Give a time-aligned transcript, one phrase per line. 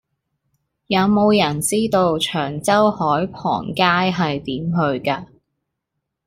[0.87, 5.27] 有無人知道長洲海傍街係點去㗎